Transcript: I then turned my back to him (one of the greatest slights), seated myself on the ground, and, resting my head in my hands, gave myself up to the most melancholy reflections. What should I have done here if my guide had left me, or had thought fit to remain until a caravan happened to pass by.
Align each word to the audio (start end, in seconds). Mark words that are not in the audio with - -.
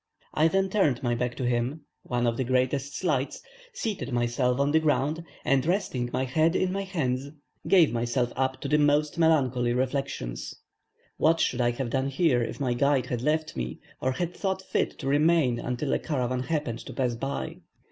I 0.33 0.47
then 0.47 0.67
turned 0.67 1.03
my 1.03 1.13
back 1.13 1.35
to 1.35 1.45
him 1.45 1.81
(one 2.01 2.25
of 2.25 2.35
the 2.35 2.43
greatest 2.43 2.97
slights), 2.97 3.39
seated 3.71 4.11
myself 4.11 4.59
on 4.59 4.71
the 4.71 4.79
ground, 4.79 5.23
and, 5.45 5.63
resting 5.63 6.09
my 6.11 6.23
head 6.23 6.55
in 6.55 6.71
my 6.71 6.81
hands, 6.81 7.29
gave 7.67 7.93
myself 7.93 8.33
up 8.35 8.59
to 8.61 8.67
the 8.67 8.79
most 8.79 9.19
melancholy 9.19 9.73
reflections. 9.73 10.55
What 11.17 11.39
should 11.39 11.61
I 11.61 11.69
have 11.69 11.91
done 11.91 12.07
here 12.07 12.41
if 12.41 12.59
my 12.59 12.73
guide 12.73 13.05
had 13.05 13.21
left 13.21 13.55
me, 13.55 13.79
or 14.01 14.13
had 14.13 14.35
thought 14.35 14.63
fit 14.63 14.97
to 14.97 15.07
remain 15.07 15.59
until 15.59 15.93
a 15.93 15.99
caravan 15.99 16.41
happened 16.41 16.79
to 16.87 16.93
pass 16.93 17.13
by. 17.13 17.57